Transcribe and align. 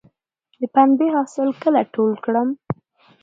د 0.59 0.61
پنبې 0.73 1.07
حاصل 1.15 1.49
کله 1.63 1.81
ټول 1.93 2.11
کړم؟ 2.25 2.49